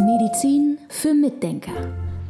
[0.00, 1.72] Medizin für Mitdenker.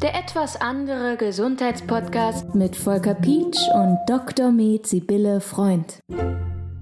[0.00, 4.52] Der etwas andere Gesundheitspodcast mit Volker Pietsch und Dr.
[4.52, 5.98] Med Sibylle Freund.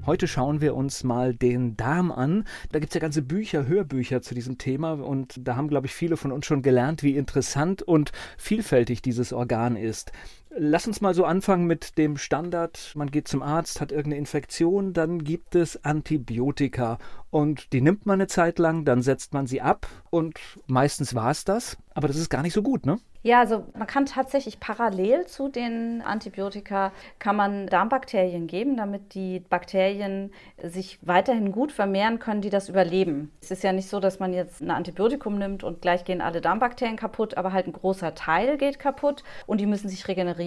[0.04, 2.44] Heute schauen wir uns mal den Darm an.
[2.72, 5.94] Da gibt es ja ganze Bücher, Hörbücher zu diesem Thema und da haben, glaube ich,
[5.94, 10.12] viele von uns schon gelernt, wie interessant und vielfältig dieses Organ ist.
[10.52, 12.92] Lass uns mal so anfangen mit dem Standard.
[12.96, 16.98] Man geht zum Arzt, hat irgendeine Infektion, dann gibt es Antibiotika
[17.30, 21.30] und die nimmt man eine Zeit lang, dann setzt man sie ab und meistens war
[21.30, 21.76] es das.
[21.94, 22.98] Aber das ist gar nicht so gut, ne?
[23.22, 29.40] Ja, also man kann tatsächlich parallel zu den Antibiotika kann man Darmbakterien geben, damit die
[29.40, 30.32] Bakterien
[30.62, 33.30] sich weiterhin gut vermehren können, die das überleben.
[33.42, 36.40] Es ist ja nicht so, dass man jetzt ein Antibiotikum nimmt und gleich gehen alle
[36.40, 40.39] Darmbakterien kaputt, aber halt ein großer Teil geht kaputt und die müssen sich regenerieren.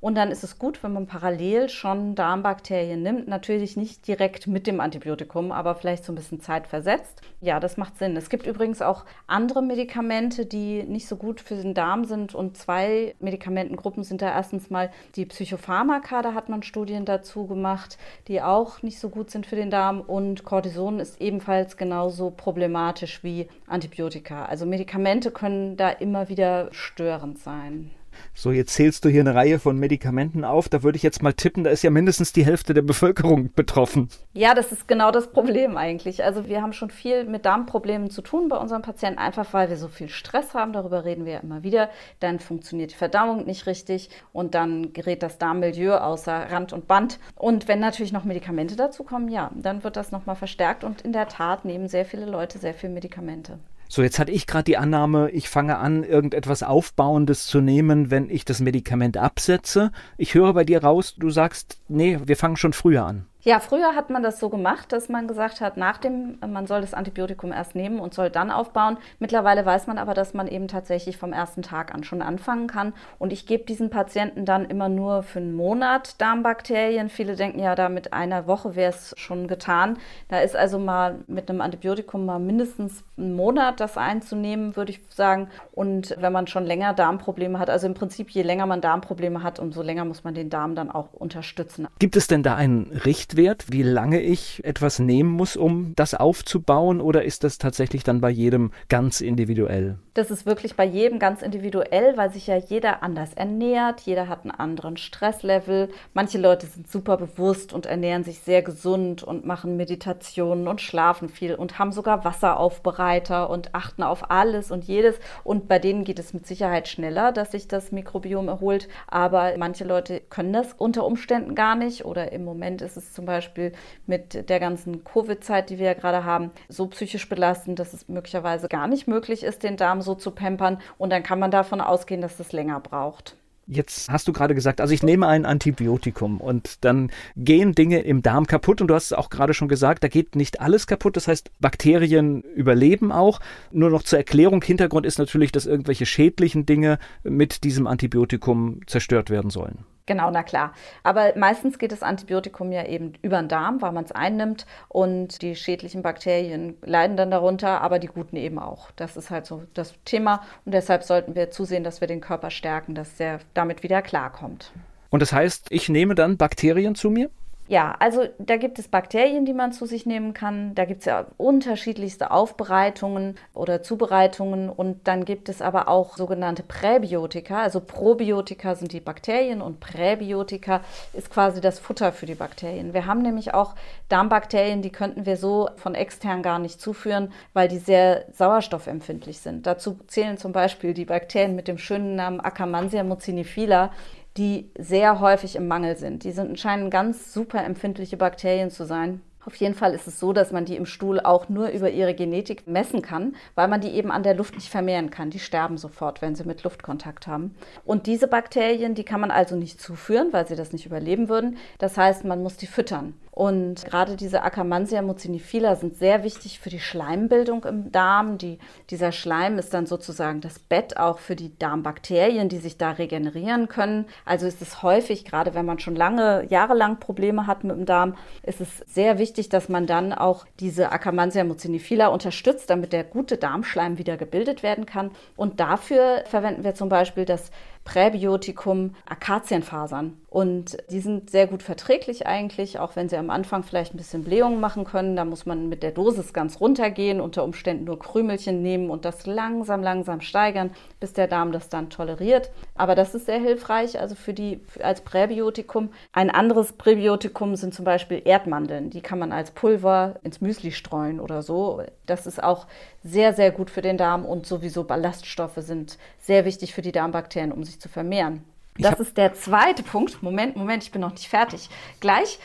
[0.00, 3.28] Und dann ist es gut, wenn man parallel schon Darmbakterien nimmt.
[3.28, 7.22] Natürlich nicht direkt mit dem Antibiotikum, aber vielleicht so ein bisschen Zeit versetzt.
[7.40, 8.16] Ja, das macht Sinn.
[8.16, 12.34] Es gibt übrigens auch andere Medikamente, die nicht so gut für den Darm sind.
[12.34, 17.98] Und zwei Medikamentengruppen sind da erstens mal die Psychopharmaka, da hat man Studien dazu gemacht,
[18.26, 20.00] die auch nicht so gut sind für den Darm.
[20.00, 24.46] Und Cortison ist ebenfalls genauso problematisch wie Antibiotika.
[24.46, 27.90] Also Medikamente können da immer wieder störend sein.
[28.34, 30.68] So, jetzt zählst du hier eine Reihe von Medikamenten auf.
[30.68, 34.08] Da würde ich jetzt mal tippen, da ist ja mindestens die Hälfte der Bevölkerung betroffen.
[34.32, 36.24] Ja, das ist genau das Problem eigentlich.
[36.24, 39.76] Also wir haben schon viel mit Darmproblemen zu tun bei unseren Patienten, einfach weil wir
[39.76, 40.72] so viel Stress haben.
[40.72, 41.90] Darüber reden wir ja immer wieder.
[42.20, 47.18] Dann funktioniert die Verdauung nicht richtig und dann gerät das Darmmilieu außer Rand und Band.
[47.34, 50.84] Und wenn natürlich noch Medikamente dazu kommen, ja, dann wird das nochmal verstärkt.
[50.84, 53.58] Und in der Tat nehmen sehr viele Leute sehr viel Medikamente.
[53.90, 58.28] So, jetzt hatte ich gerade die Annahme, ich fange an, irgendetwas Aufbauendes zu nehmen, wenn
[58.28, 59.92] ich das Medikament absetze.
[60.18, 63.26] Ich höre bei dir raus, du sagst, nee, wir fangen schon früher an.
[63.48, 66.82] Ja, früher hat man das so gemacht, dass man gesagt hat, nach dem, man soll
[66.82, 68.98] das Antibiotikum erst nehmen und soll dann aufbauen.
[69.20, 72.92] Mittlerweile weiß man aber, dass man eben tatsächlich vom ersten Tag an schon anfangen kann.
[73.18, 77.08] Und ich gebe diesen Patienten dann immer nur für einen Monat Darmbakterien.
[77.08, 79.96] Viele denken ja, da mit einer Woche wäre es schon getan.
[80.28, 85.00] Da ist also mal mit einem Antibiotikum mal mindestens einen Monat das einzunehmen, würde ich
[85.08, 85.48] sagen.
[85.72, 89.58] Und wenn man schon länger Darmprobleme hat, also im Prinzip je länger man Darmprobleme hat,
[89.58, 91.88] umso länger muss man den Darm dann auch unterstützen.
[91.98, 96.14] Gibt es denn da einen Richt Richtwert, wie lange ich etwas nehmen muss, um das
[96.14, 97.00] aufzubauen?
[97.00, 99.98] Oder ist das tatsächlich dann bei jedem ganz individuell?
[100.14, 104.00] Das ist wirklich bei jedem ganz individuell, weil sich ja jeder anders ernährt.
[104.00, 105.90] Jeder hat einen anderen Stresslevel.
[106.14, 111.28] Manche Leute sind super bewusst und ernähren sich sehr gesund und machen Meditationen und schlafen
[111.28, 115.20] viel und haben sogar Wasseraufbereiter und achten auf alles und jedes.
[115.44, 118.88] Und bei denen geht es mit Sicherheit schneller, dass sich das Mikrobiom erholt.
[119.06, 123.26] Aber manche Leute können das unter Umständen gar nicht oder im Moment ist es zum
[123.26, 123.72] Beispiel
[124.06, 128.68] mit der ganzen Covid-Zeit, die wir ja gerade haben, so psychisch belastend, dass es möglicherweise
[128.68, 130.80] gar nicht möglich ist, den Darm so zu pampern.
[130.98, 133.37] Und dann kann man davon ausgehen, dass das länger braucht.
[133.70, 138.22] Jetzt hast du gerade gesagt, also ich nehme ein Antibiotikum und dann gehen Dinge im
[138.22, 141.18] Darm kaputt und du hast es auch gerade schon gesagt, da geht nicht alles kaputt,
[141.18, 143.40] das heißt Bakterien überleben auch.
[143.70, 149.28] Nur noch zur Erklärung, Hintergrund ist natürlich, dass irgendwelche schädlichen Dinge mit diesem Antibiotikum zerstört
[149.28, 149.84] werden sollen.
[150.08, 150.72] Genau, na klar.
[151.02, 155.42] Aber meistens geht das Antibiotikum ja eben über den Darm, weil man es einnimmt und
[155.42, 158.90] die schädlichen Bakterien leiden dann darunter, aber die guten eben auch.
[158.92, 162.50] Das ist halt so das Thema und deshalb sollten wir zusehen, dass wir den Körper
[162.50, 164.72] stärken, dass er damit wieder klarkommt.
[165.10, 167.30] Und das heißt, ich nehme dann Bakterien zu mir?
[167.70, 170.74] Ja, also da gibt es Bakterien, die man zu sich nehmen kann.
[170.74, 174.70] Da gibt es ja unterschiedlichste Aufbereitungen oder Zubereitungen.
[174.70, 177.60] Und dann gibt es aber auch sogenannte Präbiotika.
[177.60, 180.80] Also Probiotika sind die Bakterien und Präbiotika
[181.12, 182.94] ist quasi das Futter für die Bakterien.
[182.94, 183.74] Wir haben nämlich auch
[184.08, 189.66] Darmbakterien, die könnten wir so von extern gar nicht zuführen, weil die sehr sauerstoffempfindlich sind.
[189.66, 193.90] Dazu zählen zum Beispiel die Bakterien mit dem schönen Namen Akkermansia mucinifila
[194.38, 196.24] die sehr häufig im Mangel sind.
[196.24, 199.20] Die sind, scheinen ganz super empfindliche Bakterien zu sein.
[199.44, 202.12] Auf jeden Fall ist es so, dass man die im Stuhl auch nur über ihre
[202.12, 205.30] Genetik messen kann, weil man die eben an der Luft nicht vermehren kann.
[205.30, 207.54] Die sterben sofort, wenn sie mit Luftkontakt haben.
[207.84, 211.56] Und diese Bakterien, die kann man also nicht zuführen, weil sie das nicht überleben würden.
[211.78, 213.14] Das heißt, man muss die füttern.
[213.38, 218.36] Und gerade diese Akkermansia mucinifila sind sehr wichtig für die Schleimbildung im Darm.
[218.36, 218.58] Die,
[218.90, 223.68] dieser Schleim ist dann sozusagen das Bett auch für die Darmbakterien, die sich da regenerieren
[223.68, 224.06] können.
[224.24, 228.16] Also ist es häufig, gerade wenn man schon lange, jahrelang Probleme hat mit dem Darm,
[228.42, 233.36] ist es sehr wichtig, dass man dann auch diese Akkermansia mucinifila unterstützt, damit der gute
[233.36, 235.12] Darmschleim wieder gebildet werden kann.
[235.36, 237.52] Und dafür verwenden wir zum Beispiel das
[237.88, 240.20] Präbiotikum Akazienfasern.
[240.28, 244.24] Und die sind sehr gut verträglich eigentlich, auch wenn sie am Anfang vielleicht ein bisschen
[244.24, 245.16] Blähungen machen können.
[245.16, 249.24] Da muss man mit der Dosis ganz runtergehen, unter Umständen nur Krümelchen nehmen und das
[249.24, 250.70] langsam, langsam steigern,
[251.00, 252.50] bis der Darm das dann toleriert.
[252.74, 255.88] Aber das ist sehr hilfreich, also für die als Präbiotikum.
[256.12, 258.90] Ein anderes Präbiotikum sind zum Beispiel Erdmandeln.
[258.90, 261.82] Die kann man als Pulver ins Müsli streuen oder so.
[262.04, 262.66] Das ist auch
[263.02, 267.52] sehr, sehr gut für den Darm und sowieso Ballaststoffe sind sehr wichtig für die Darmbakterien,
[267.52, 268.44] um sich zu vermehren.
[268.78, 270.22] Das ist der zweite Punkt.
[270.22, 271.68] Moment, Moment, ich bin noch nicht fertig.
[272.00, 272.38] Gleich.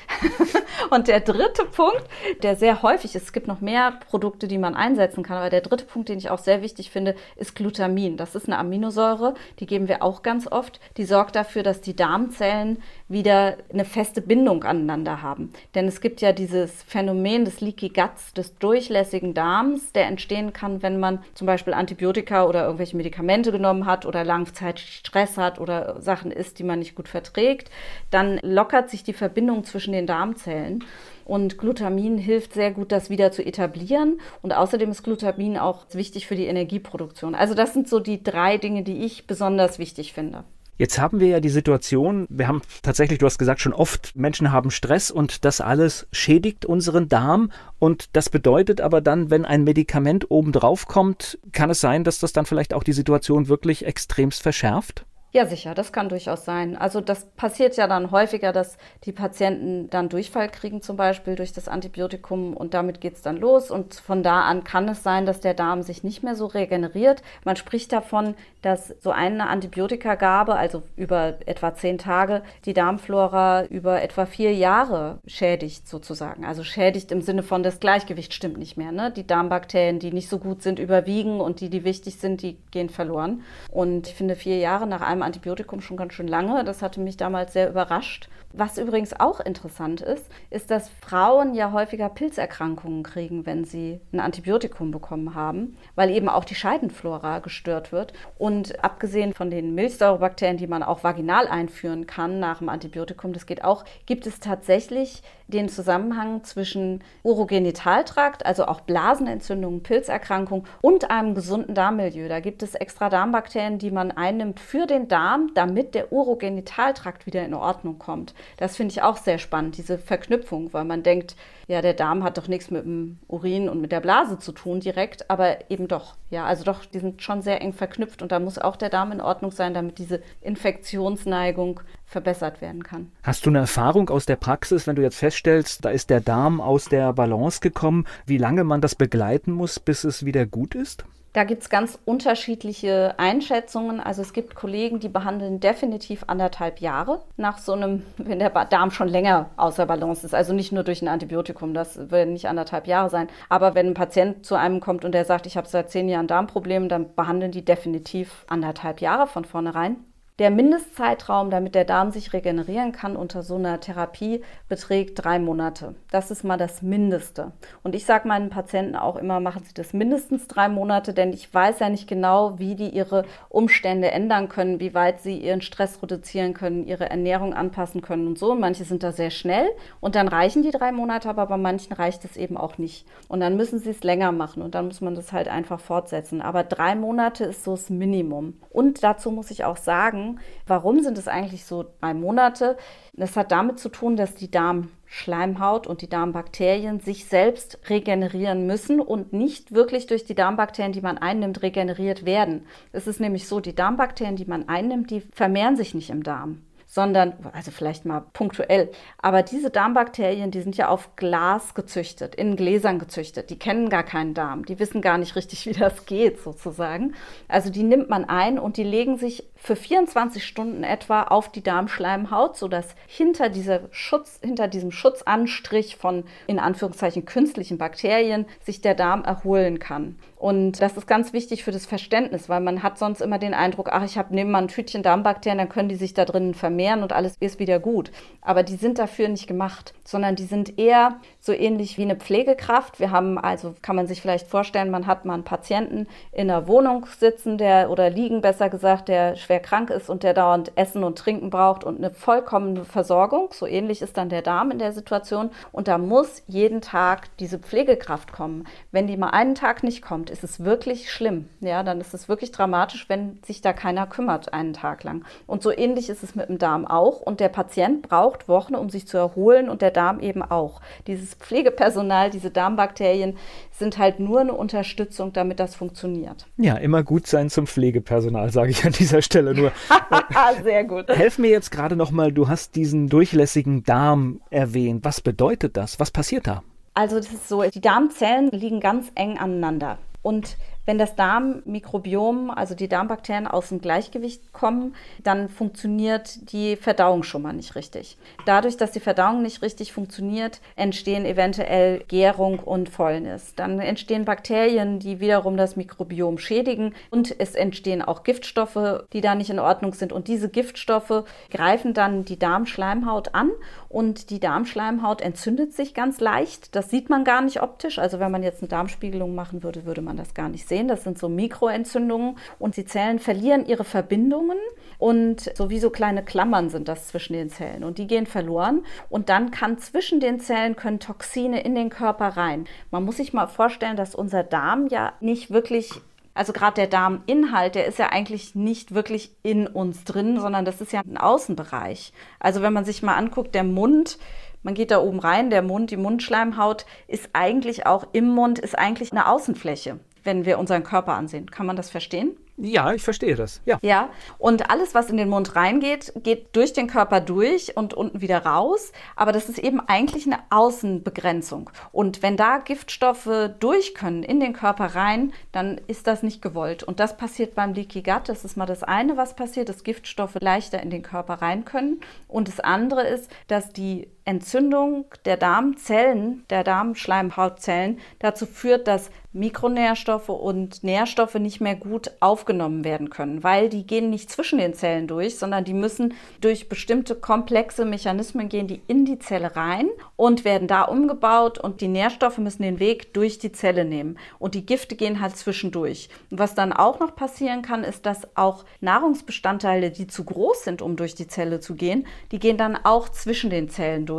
[0.90, 2.04] und der dritte Punkt,
[2.42, 5.62] der sehr häufig ist, es gibt noch mehr Produkte, die man einsetzen kann, aber der
[5.62, 8.18] dritte Punkt, den ich auch sehr wichtig finde, ist Glutamin.
[8.18, 10.80] Das ist eine Aminosäure, die geben wir auch ganz oft.
[10.98, 15.54] Die sorgt dafür, dass die Darmzellen wieder eine feste Bindung aneinander haben.
[15.76, 20.82] Denn es gibt ja dieses Phänomen des Leaky Guts, des durchlässigen Darms, der entstehen kann,
[20.82, 26.02] wenn man zum Beispiel Antibiotika oder irgendwelche Medikamente genommen hat oder langzeitig Stress hat oder
[26.02, 27.70] Sachen Sachen isst, die man nicht gut verträgt,
[28.10, 30.84] dann lockert sich die Verbindung zwischen den Darmzellen.
[31.26, 34.20] Und Glutamin hilft sehr gut, das wieder zu etablieren.
[34.42, 37.36] Und außerdem ist Glutamin auch wichtig für die Energieproduktion.
[37.36, 40.44] Also das sind so die drei Dinge, die ich besonders wichtig finde.
[40.78, 44.52] Jetzt haben wir ja die Situation, wir haben tatsächlich, du hast gesagt, schon oft Menschen
[44.52, 47.52] haben Stress und das alles schädigt unseren Darm.
[47.78, 52.34] Und das bedeutet aber dann, wenn ein Medikament obendrauf kommt, kann es sein, dass das
[52.34, 55.06] dann vielleicht auch die Situation wirklich extremst verschärft?
[55.36, 56.78] Ja, sicher, das kann durchaus sein.
[56.78, 61.52] Also das passiert ja dann häufiger, dass die Patienten dann Durchfall kriegen, zum Beispiel durch
[61.52, 63.72] das Antibiotikum und damit geht es dann los.
[63.72, 67.24] Und von da an kann es sein, dass der Darm sich nicht mehr so regeneriert.
[67.46, 74.04] Man spricht davon, dass so eine Antibiotikagabe, also über etwa zehn Tage, die Darmflora über
[74.04, 76.46] etwa vier Jahre schädigt sozusagen.
[76.46, 78.92] Also schädigt im Sinne von, das Gleichgewicht stimmt nicht mehr.
[78.92, 79.10] Ne?
[79.10, 82.90] Die Darmbakterien, die nicht so gut sind, überwiegen und die, die wichtig sind, die gehen
[82.90, 83.42] verloren.
[83.72, 86.64] Und ich finde, vier Jahre nach einem Antibiotikum schon ganz schön lange.
[86.64, 88.30] Das hatte mich damals sehr überrascht.
[88.56, 94.20] Was übrigens auch interessant ist, ist, dass Frauen ja häufiger Pilzerkrankungen kriegen, wenn sie ein
[94.20, 98.14] Antibiotikum bekommen haben, weil eben auch die Scheidenflora gestört wird.
[98.38, 103.48] Und abgesehen von den Milchsäurebakterien, die man auch vaginal einführen kann nach dem Antibiotikum, das
[103.48, 111.36] geht auch, gibt es tatsächlich den Zusammenhang zwischen Urogenitaltrakt, also auch Blasenentzündungen, Pilzerkrankungen und einem
[111.36, 112.28] gesunden Darmmilieu.
[112.28, 117.44] Da gibt es extra Darmbakterien, die man einnimmt für den Darm, damit der Urogenitaltrakt wieder
[117.44, 118.34] in Ordnung kommt.
[118.58, 121.36] Das finde ich auch sehr spannend, diese Verknüpfung, weil man denkt,
[121.68, 124.80] ja, der Darm hat doch nichts mit dem Urin und mit der Blase zu tun
[124.80, 126.16] direkt, aber eben doch.
[126.30, 129.12] Ja, also doch, die sind schon sehr eng verknüpft und da muss auch der Darm
[129.12, 133.12] in Ordnung sein, damit diese Infektionsneigung verbessert werden kann.
[133.24, 136.60] Hast du eine Erfahrung aus der Praxis, wenn du jetzt feststellst, da ist der Darm
[136.60, 141.06] aus der Balance gekommen, wie lange man das begleiten muss, bis es wieder gut ist?
[141.34, 144.00] Da gibt es ganz unterschiedliche Einschätzungen.
[144.00, 148.92] Also es gibt Kollegen, die behandeln definitiv anderthalb Jahre nach so einem, wenn der Darm
[148.92, 150.36] schon länger außer Balance ist.
[150.36, 153.30] Also nicht nur durch ein Antibiotikum, das werden nicht anderthalb Jahre sein.
[153.50, 156.28] Aber wenn ein Patient zu einem kommt und der sagt, ich habe seit zehn Jahren
[156.28, 159.98] Darmprobleme, dann behandeln die definitiv anderthalb Jahre von vornherein.
[160.40, 165.94] Der Mindestzeitraum, damit der Darm sich regenerieren kann unter so einer Therapie, beträgt drei Monate.
[166.10, 167.52] Das ist mal das Mindeste.
[167.84, 171.54] Und ich sage meinen Patienten auch immer, machen Sie das mindestens drei Monate, denn ich
[171.54, 176.02] weiß ja nicht genau, wie die ihre Umstände ändern können, wie weit sie ihren Stress
[176.02, 178.54] reduzieren können, ihre Ernährung anpassen können und so.
[178.54, 179.70] Und manche sind da sehr schnell
[180.00, 183.06] und dann reichen die drei Monate, aber bei manchen reicht es eben auch nicht.
[183.28, 186.42] Und dann müssen sie es länger machen und dann muss man das halt einfach fortsetzen.
[186.42, 188.58] Aber drei Monate ist so das Minimum.
[188.72, 190.23] Und dazu muss ich auch sagen,
[190.68, 192.78] Warum sind es eigentlich so drei Monate?
[193.14, 199.00] Das hat damit zu tun, dass die Darmschleimhaut und die Darmbakterien sich selbst regenerieren müssen
[199.00, 202.66] und nicht wirklich durch die Darmbakterien, die man einnimmt, regeneriert werden.
[202.92, 206.62] Es ist nämlich so, die Darmbakterien, die man einnimmt, die vermehren sich nicht im Darm
[206.94, 212.56] sondern, also vielleicht mal punktuell, aber diese Darmbakterien, die sind ja auf Glas gezüchtet, in
[212.56, 216.40] Gläsern gezüchtet, die kennen gar keinen Darm, die wissen gar nicht richtig, wie das geht
[216.40, 217.16] sozusagen.
[217.48, 221.64] Also die nimmt man ein und die legen sich für 24 Stunden etwa auf die
[221.64, 228.94] Darmschleimhaut, sodass hinter, dieser Schutz, hinter diesem Schutzanstrich von in Anführungszeichen künstlichen Bakterien sich der
[228.94, 230.20] Darm erholen kann.
[230.44, 233.88] Und das ist ganz wichtig für das Verständnis, weil man hat sonst immer den Eindruck,
[233.94, 237.14] ach, ich habe mal ein Tütchen Darmbakterien, dann können die sich da drinnen vermehren und
[237.14, 238.12] alles ist wieder gut.
[238.42, 243.00] Aber die sind dafür nicht gemacht, sondern die sind eher so ähnlich wie eine Pflegekraft.
[243.00, 246.68] Wir haben also, kann man sich vielleicht vorstellen, man hat mal einen Patienten in einer
[246.68, 250.72] Wohnung sitzen, der oder liegen besser gesagt, der schwer schwer krank ist und der dauernd
[250.76, 253.50] Essen und Trinken braucht und eine vollkommene Versorgung.
[253.52, 255.52] So ähnlich ist dann der Darm in der Situation.
[255.72, 258.66] Und da muss jeden Tag diese Pflegekraft kommen.
[258.92, 261.50] Wenn die mal einen Tag nicht kommt, ist es wirklich schlimm.
[261.60, 265.24] Ja, dann ist es wirklich dramatisch, wenn sich da keiner kümmert einen Tag lang.
[265.46, 267.22] Und so ähnlich ist es mit dem Darm auch.
[267.22, 270.82] Und der Patient braucht Wochen, um sich zu erholen und der Darm eben auch.
[271.06, 273.38] Dieses Pflegepersonal, diese Darmbakterien
[273.72, 276.48] sind halt nur eine Unterstützung, damit das funktioniert.
[276.58, 279.72] Ja, immer gut sein zum Pflegepersonal, sage ich an dieser Stelle nur.
[280.64, 281.10] Sehr gut.
[281.10, 285.04] Helf mir jetzt gerade nochmal, du hast diesen durchlässigen Darm erwähnt.
[285.04, 286.00] Was bedeutet das?
[286.00, 286.64] Was passiert da?
[286.94, 289.98] Also das ist so, die Darmzellen liegen ganz eng aneinander.
[290.22, 297.24] Und wenn das Darmmikrobiom, also die Darmbakterien aus dem Gleichgewicht kommen, dann funktioniert die Verdauung
[297.24, 298.18] schon mal nicht richtig.
[298.46, 303.56] Dadurch, dass die Verdauung nicht richtig funktioniert, entstehen eventuell Gärung und Fäulnis.
[303.56, 309.36] Dann entstehen Bakterien, die wiederum das Mikrobiom schädigen und es entstehen auch Giftstoffe, die da
[309.36, 310.12] nicht in Ordnung sind.
[310.12, 313.52] Und diese Giftstoffe greifen dann die Darmschleimhaut an
[313.88, 316.76] und die Darmschleimhaut entzündet sich ganz leicht.
[316.76, 318.00] Das sieht man gar nicht optisch.
[318.00, 320.88] Also wenn man jetzt eine Darmspiegelung machen würde, würde man das gar nicht sehen sehen.
[320.88, 324.58] Das sind so Mikroentzündungen und die Zellen verlieren ihre Verbindungen
[324.98, 328.86] und so wie so kleine Klammern sind das zwischen den Zellen und die gehen verloren
[329.10, 332.66] und dann kann zwischen den Zellen können Toxine in den Körper rein.
[332.90, 335.92] Man muss sich mal vorstellen, dass unser Darm ja nicht wirklich
[336.36, 340.82] also gerade der Darminhalt, der ist ja eigentlich nicht wirklich in uns drin, sondern das
[340.82, 342.12] ist ja ein Außenbereich.
[342.40, 344.18] Also wenn man sich mal anguckt, der Mund,
[344.64, 348.80] man geht da oben rein, der Mund, die Mundschleimhaut ist eigentlich auch im Mund, ist
[348.80, 351.50] eigentlich eine Außenfläche wenn wir unseren Körper ansehen.
[351.50, 352.38] Kann man das verstehen?
[352.56, 353.62] Ja, ich verstehe das.
[353.66, 353.80] Ja.
[353.82, 354.10] Ja.
[354.38, 358.46] Und alles, was in den Mund reingeht, geht durch den Körper durch und unten wieder
[358.46, 358.92] raus.
[359.16, 361.72] Aber das ist eben eigentlich eine Außenbegrenzung.
[361.92, 366.84] Und wenn da Giftstoffe durch können in den Körper rein, dann ist das nicht gewollt.
[366.84, 368.30] Und das passiert beim Leaky Gut.
[368.30, 372.02] Das ist mal das eine, was passiert, dass Giftstoffe leichter in den Körper rein können.
[372.28, 380.30] Und das andere ist, dass die Entzündung der Darmzellen, der Darmschleimhautzellen dazu führt, dass Mikronährstoffe
[380.30, 385.08] und Nährstoffe nicht mehr gut aufgenommen werden können, weil die gehen nicht zwischen den Zellen
[385.08, 390.46] durch, sondern die müssen durch bestimmte komplexe Mechanismen gehen, die in die Zelle rein und
[390.46, 394.68] werden da umgebaut und die Nährstoffe müssen den Weg durch die Zelle nehmen und die
[394.68, 396.10] Gifte gehen halt zwischendurch.
[396.30, 400.84] Und was dann auch noch passieren kann, ist, dass auch Nahrungsbestandteile, die zu groß sind,
[400.84, 404.13] um durch die Zelle zu gehen, die gehen dann auch zwischen den Zellen durch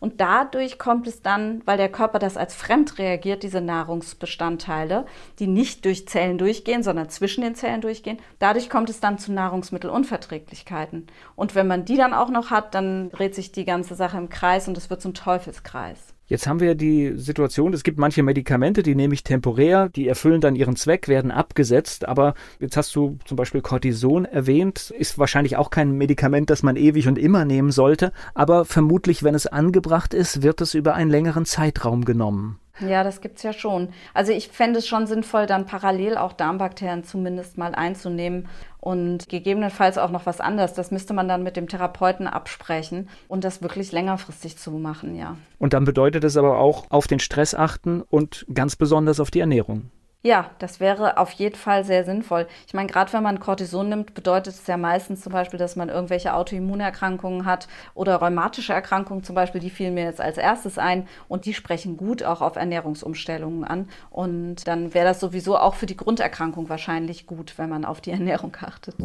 [0.00, 5.06] und dadurch kommt es dann, weil der Körper das als fremd reagiert, diese Nahrungsbestandteile Bestandteile,
[5.38, 8.18] die nicht durch Zellen durchgehen, sondern zwischen den Zellen durchgehen.
[8.38, 11.06] Dadurch kommt es dann zu Nahrungsmittelunverträglichkeiten.
[11.36, 14.28] Und wenn man die dann auch noch hat, dann dreht sich die ganze Sache im
[14.28, 16.09] Kreis und es wird zum Teufelskreis.
[16.30, 20.40] Jetzt haben wir die Situation, es gibt manche Medikamente, die nehme ich temporär, die erfüllen
[20.40, 25.56] dann ihren Zweck, werden abgesetzt, aber jetzt hast du zum Beispiel Cortison erwähnt, ist wahrscheinlich
[25.56, 30.14] auch kein Medikament, das man ewig und immer nehmen sollte, aber vermutlich, wenn es angebracht
[30.14, 32.60] ist, wird es über einen längeren Zeitraum genommen.
[32.88, 33.88] Ja, das gibt es ja schon.
[34.14, 38.48] Also ich fände es schon sinnvoll, dann parallel auch Darmbakterien zumindest mal einzunehmen
[38.80, 40.72] und gegebenenfalls auch noch was anderes.
[40.72, 45.36] Das müsste man dann mit dem Therapeuten absprechen und das wirklich längerfristig zu machen, ja.
[45.58, 49.40] Und dann bedeutet es aber auch auf den Stress achten und ganz besonders auf die
[49.40, 49.90] Ernährung.
[50.22, 52.46] Ja, das wäre auf jeden Fall sehr sinnvoll.
[52.66, 55.88] Ich meine, gerade wenn man Cortison nimmt, bedeutet es ja meistens zum Beispiel, dass man
[55.88, 61.08] irgendwelche Autoimmunerkrankungen hat oder rheumatische Erkrankungen zum Beispiel, die fielen mir jetzt als erstes ein
[61.28, 63.88] und die sprechen gut auch auf Ernährungsumstellungen an.
[64.10, 68.10] Und dann wäre das sowieso auch für die Grunderkrankung wahrscheinlich gut, wenn man auf die
[68.10, 68.96] Ernährung achtet.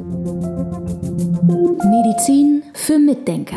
[1.85, 3.55] Medizin für Mitdenker.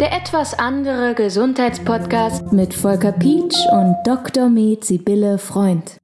[0.00, 4.48] Der etwas andere Gesundheitspodcast mit Volker Pietsch und Dr.
[4.48, 5.98] Med Sibylle Freund.